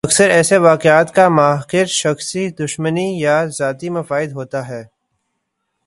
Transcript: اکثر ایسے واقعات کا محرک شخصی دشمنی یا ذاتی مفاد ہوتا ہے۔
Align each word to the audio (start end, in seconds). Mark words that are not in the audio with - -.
اکثر 0.03 0.29
ایسے 0.29 0.57
واقعات 0.57 1.15
کا 1.15 1.29
محرک 1.29 1.75
شخصی 1.85 2.49
دشمنی 2.49 3.19
یا 3.19 3.45
ذاتی 3.45 3.89
مفاد 3.89 4.31
ہوتا 4.31 4.67
ہے۔ 4.67 4.83